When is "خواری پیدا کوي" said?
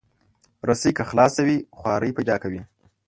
1.79-2.61